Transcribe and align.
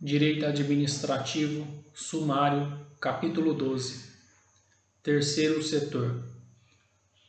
Direito 0.00 0.46
Administrativo, 0.46 1.66
Sumário, 1.92 2.86
Capítulo 3.00 3.52
12. 3.52 4.12
Terceiro 5.02 5.60
setor. 5.60 6.22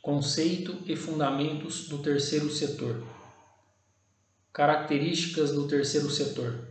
Conceito 0.04 0.80
e 0.86 0.96
fundamentos 0.96 1.88
do 1.88 1.98
terceiro 1.98 2.48
setor. 2.54 3.04
Características 4.54 5.52
do 5.52 5.68
terceiro 5.68 6.12
setor. 6.12 6.68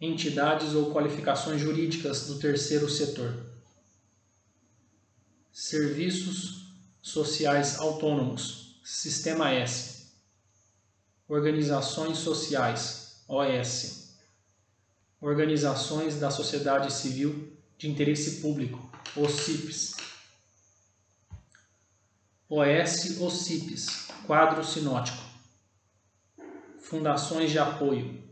Entidades 0.00 0.74
ou 0.74 0.92
qualificações 0.92 1.60
jurídicas 1.60 2.28
do 2.28 2.38
terceiro 2.38 2.88
setor. 2.88 3.34
Serviços 5.50 6.72
sociais 7.02 7.80
autônomos, 7.80 8.80
Sistema 8.84 9.50
S. 9.50 10.12
Organizações 11.26 12.18
sociais, 12.18 13.07
OS. 13.28 14.16
Organizações 15.20 16.18
da 16.18 16.30
sociedade 16.30 16.90
civil 16.90 17.52
de 17.76 17.90
interesse 17.90 18.40
público, 18.40 18.90
OCIPs. 19.14 19.96
OS 22.48 23.20
OCIPs, 23.20 24.08
quadro 24.26 24.64
sinótico. 24.64 25.22
Fundações 26.80 27.50
de 27.50 27.58
apoio. 27.58 28.24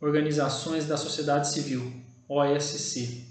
Organizações 0.00 0.86
da 0.86 0.96
sociedade 0.96 1.52
civil, 1.52 2.02
OSC. 2.28 3.28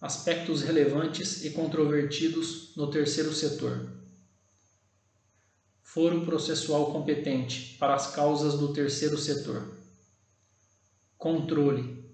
Aspectos 0.00 0.62
relevantes 0.62 1.44
e 1.44 1.50
controvertidos 1.50 2.76
no 2.76 2.88
terceiro 2.88 3.32
setor. 3.32 4.03
Foro 5.94 6.22
processual 6.22 6.90
competente 6.90 7.76
para 7.78 7.94
as 7.94 8.12
causas 8.12 8.58
do 8.58 8.72
terceiro 8.72 9.16
setor. 9.16 9.78
Controle. 11.16 12.04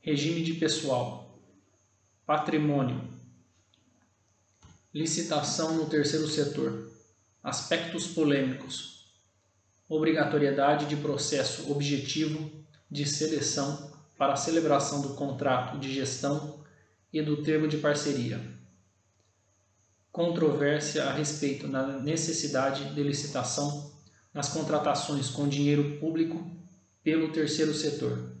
Regime 0.00 0.42
de 0.42 0.54
pessoal. 0.54 1.38
Patrimônio. 2.24 3.06
Licitação 4.94 5.74
no 5.74 5.90
terceiro 5.90 6.26
setor. 6.26 6.90
Aspectos 7.42 8.06
polêmicos. 8.06 9.12
Obrigatoriedade 9.86 10.86
de 10.86 10.96
processo 10.96 11.70
objetivo 11.70 12.50
de 12.90 13.04
seleção 13.04 13.92
para 14.16 14.32
a 14.32 14.36
celebração 14.36 15.02
do 15.02 15.10
contrato 15.10 15.78
de 15.78 15.92
gestão 15.92 16.64
e 17.12 17.20
do 17.20 17.42
termo 17.42 17.68
de 17.68 17.76
parceria. 17.76 18.58
Controvérsia 20.12 21.04
a 21.04 21.12
respeito 21.12 21.68
da 21.68 21.86
necessidade 22.00 22.94
de 22.94 23.02
licitação 23.02 23.92
nas 24.34 24.48
contratações 24.48 25.28
com 25.28 25.48
dinheiro 25.48 25.98
público 25.98 26.50
pelo 27.02 27.32
terceiro 27.32 27.72
setor. 27.74 28.36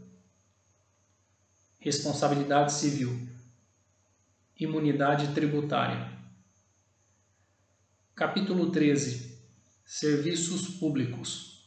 Responsabilidade 1.78 2.72
civil. 2.72 3.28
Imunidade 4.58 5.32
tributária. 5.32 6.18
Capítulo 8.14 8.70
13. 8.70 9.38
Serviços 9.84 10.68
públicos. 10.78 11.64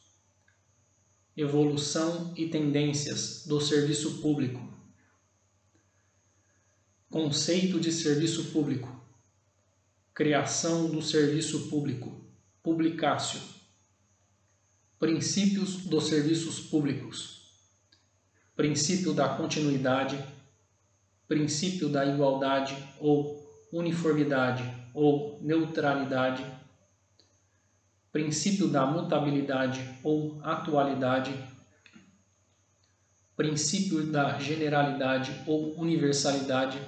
Evolução 1.35 2.33
e 2.37 2.47
tendências 2.47 3.45
do 3.47 3.59
serviço 3.59 4.21
público 4.21 4.73
Conceito 7.13 7.79
de 7.79 7.91
serviço 7.91 8.45
público. 8.45 9.02
Criação 10.15 10.91
do 10.91 11.01
serviço 11.01 11.69
público. 11.69 12.23
Publicácio. 12.61 13.41
Princípios 14.99 15.77
dos 15.77 16.05
serviços 16.05 16.59
públicos. 16.59 17.51
Princípio 18.55 19.11
da 19.11 19.29
continuidade. 19.29 20.23
Princípio 21.27 21.89
da 21.89 22.05
igualdade 22.05 22.77
ou 22.99 23.43
uniformidade 23.71 24.63
ou 24.93 25.39
neutralidade. 25.41 26.45
Princípio 28.11 28.67
da 28.67 28.85
mutabilidade 28.85 29.97
ou 30.03 30.39
atualidade. 30.43 31.33
Princípio 33.35 34.05
da 34.11 34.37
generalidade 34.37 35.41
ou 35.47 35.73
universalidade 35.75 36.79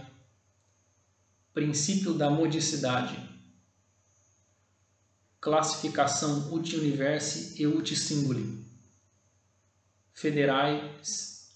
princípio 1.55 2.13
da 2.13 2.29
modicidade, 2.29 3.17
classificação 5.39 6.53
uti-universe 6.53 7.55
e 7.61 7.65
uti-singuli, 7.65 8.61
federais, 10.13 11.55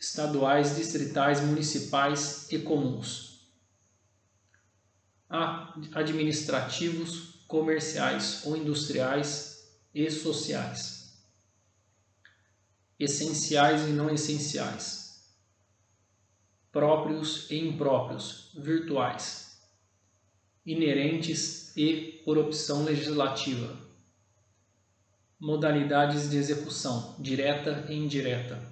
estaduais, 0.00 0.74
distritais, 0.74 1.42
municipais 1.42 2.50
e 2.50 2.60
comuns, 2.60 3.46
administrativos, 5.92 7.44
comerciais 7.46 8.40
ou 8.46 8.56
industriais 8.56 9.68
e 9.94 10.10
sociais, 10.10 11.14
essenciais 12.98 13.82
e 13.82 13.92
não 13.92 14.08
essenciais 14.08 15.05
próprios 16.76 17.50
e 17.50 17.58
impróprios, 17.58 18.50
virtuais, 18.54 19.58
inerentes 20.66 21.74
e 21.74 22.20
por 22.22 22.36
opção 22.36 22.84
legislativa. 22.84 23.74
Modalidades 25.40 26.28
de 26.28 26.36
execução, 26.36 27.16
direta 27.18 27.86
e 27.88 27.94
indireta. 27.94 28.62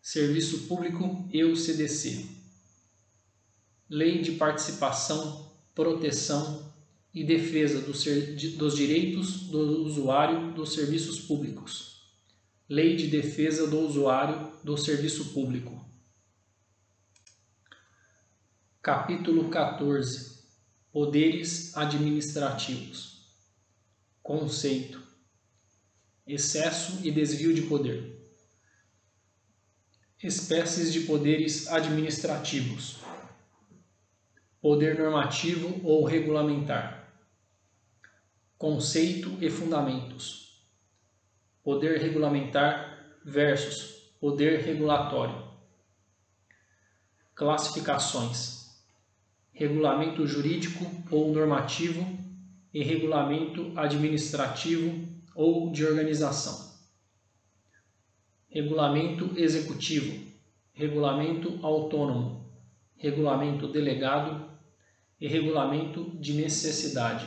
Serviço 0.00 0.68
Público 0.68 1.28
e 1.32 1.42
o 1.42 1.56
CDC. 1.56 2.26
Lei 3.90 4.22
de 4.22 4.30
Participação, 4.36 5.50
Proteção 5.74 6.72
e 7.12 7.24
Defesa 7.24 7.80
dos 7.80 8.76
Direitos 8.76 9.48
do 9.48 9.82
Usuário 9.82 10.52
dos 10.52 10.74
Serviços 10.74 11.18
Públicos. 11.18 12.02
Lei 12.68 12.94
de 12.94 13.08
Defesa 13.08 13.66
do 13.66 13.80
Usuário 13.80 14.52
do 14.62 14.76
Serviço 14.76 15.32
Público. 15.32 15.85
Capítulo 18.86 19.48
14 19.50 20.44
Poderes 20.92 21.76
administrativos. 21.76 23.26
Conceito. 24.22 25.02
Excesso 26.24 27.04
e 27.04 27.10
desvio 27.10 27.52
de 27.52 27.62
poder. 27.62 28.16
Espécies 30.22 30.92
de 30.92 31.00
poderes 31.00 31.66
administrativos. 31.66 32.98
Poder 34.60 34.96
normativo 34.96 35.80
ou 35.84 36.04
regulamentar. 36.04 37.12
Conceito 38.56 39.36
e 39.40 39.50
fundamentos. 39.50 40.64
Poder 41.60 42.00
regulamentar 42.00 43.18
versus 43.24 44.12
poder 44.20 44.60
regulatório. 44.60 45.44
Classificações 47.34 48.55
regulamento 49.56 50.26
jurídico 50.26 50.84
ou 51.10 51.32
normativo 51.32 52.06
e 52.72 52.82
regulamento 52.84 53.72
administrativo 53.74 55.08
ou 55.34 55.72
de 55.72 55.82
organização. 55.82 56.76
Regulamento 58.50 59.32
executivo, 59.34 60.30
regulamento 60.74 61.58
autônomo, 61.62 62.54
regulamento 62.96 63.66
delegado 63.66 64.46
e 65.18 65.26
regulamento 65.26 66.10
de 66.20 66.34
necessidade. 66.34 67.26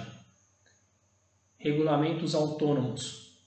Regulamentos 1.57 2.35
autônomos, 2.35 3.43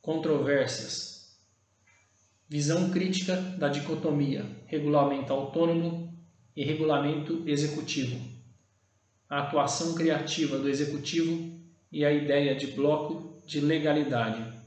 controvérsias, 0.00 1.36
visão 2.48 2.88
crítica 2.90 3.34
da 3.58 3.68
dicotomia 3.68 4.62
regulamento 4.66 5.32
autônomo 5.32 6.11
e 6.54 6.64
regulamento 6.64 7.42
executivo, 7.46 8.20
a 9.28 9.40
atuação 9.40 9.94
criativa 9.94 10.58
do 10.58 10.68
executivo 10.68 11.58
e 11.90 12.04
a 12.04 12.12
ideia 12.12 12.54
de 12.54 12.68
bloco 12.68 13.42
de 13.46 13.60
legalidade. 13.60 14.60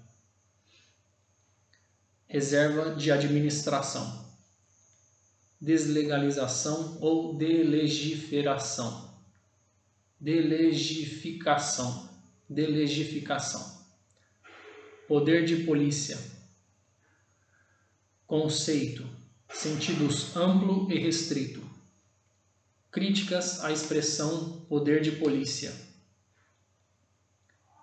Reserva 2.27 2.95
de 2.95 3.11
administração, 3.11 4.25
deslegalização 5.61 6.97
ou 6.99 7.35
delegiferação, 7.37 9.15
delegificação, 10.19 12.09
delegificação, 12.49 13.85
poder 15.07 15.45
de 15.45 15.63
polícia, 15.63 16.17
conceito, 18.25 19.07
sentidos 19.49 20.35
amplo 20.35 20.91
e 20.91 20.97
restrito 20.97 21.74
Críticas 22.95 23.61
à 23.61 23.73
expressão 23.73 24.65
poder 24.69 25.01
de 25.01 25.11
polícia. 25.11 25.73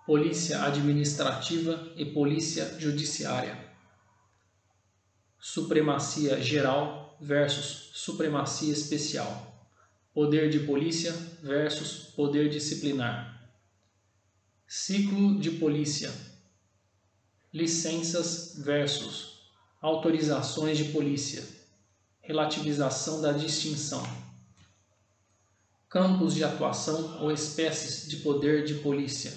polícia 0.06 0.64
administrativa 0.64 1.92
e 1.96 2.06
polícia 2.06 2.80
judiciária, 2.80 3.62
supremacia 5.38 6.40
geral 6.40 7.14
versus 7.20 7.90
supremacia 7.92 8.72
especial, 8.72 9.68
poder 10.14 10.48
de 10.48 10.60
polícia 10.60 11.12
versus 11.42 12.04
poder 12.16 12.48
disciplinar, 12.48 13.52
ciclo 14.66 15.38
de 15.38 15.50
polícia, 15.50 16.10
licenças 17.52 18.54
versus 18.56 19.42
autorizações 19.78 20.78
de 20.78 20.84
polícia, 20.84 21.46
relativização 22.22 23.20
da 23.20 23.32
distinção 23.32 24.31
campos 25.92 26.34
de 26.34 26.42
atuação 26.42 27.22
ou 27.22 27.30
espécies 27.30 28.08
de 28.08 28.16
poder 28.22 28.64
de 28.64 28.76
polícia, 28.76 29.30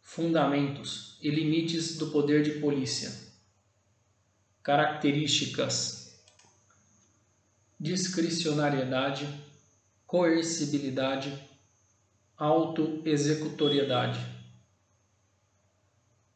fundamentos 0.00 1.18
e 1.20 1.28
limites 1.28 1.98
do 1.98 2.12
poder 2.12 2.44
de 2.44 2.60
polícia, 2.60 3.12
características, 4.62 6.22
discricionariedade, 7.80 9.28
coercibilidade, 10.06 11.36
autoexecutoriedade, 12.36 14.24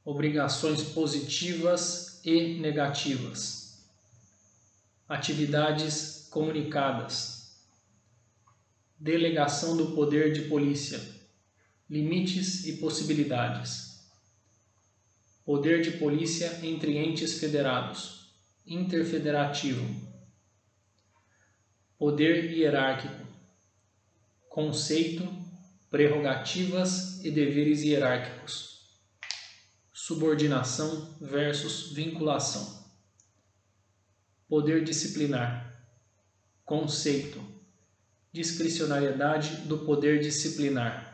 obrigações 0.04 0.82
positivas 0.82 2.20
e 2.24 2.58
negativas, 2.58 3.86
atividades 5.08 6.26
comunicadas 6.28 7.41
Delegação 9.02 9.76
do 9.76 9.96
poder 9.96 10.32
de 10.32 10.42
polícia. 10.42 11.00
Limites 11.90 12.64
e 12.66 12.74
possibilidades. 12.74 14.08
Poder 15.44 15.82
de 15.82 15.98
polícia 15.98 16.60
entre 16.62 16.96
entes 16.96 17.40
federados. 17.40 18.32
Interfederativo. 18.64 19.84
Poder 21.98 22.52
hierárquico. 22.52 23.26
Conceito, 24.48 25.28
prerrogativas 25.90 27.24
e 27.24 27.30
deveres 27.32 27.82
hierárquicos. 27.82 29.02
Subordinação 29.92 31.18
versus 31.20 31.90
vinculação. 31.90 32.88
Poder 34.48 34.84
disciplinar. 34.84 35.84
Conceito 36.64 37.61
discricionariedade 38.32 39.68
do 39.68 39.78
poder 39.84 40.20
disciplinar. 40.20 41.11